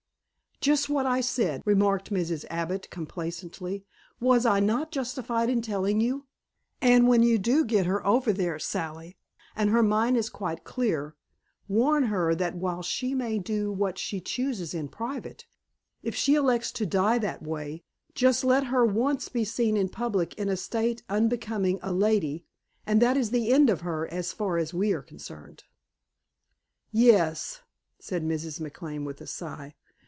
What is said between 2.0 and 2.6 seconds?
Mrs.